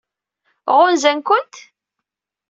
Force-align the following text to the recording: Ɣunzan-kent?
Ɣunzan-kent? 0.77 1.53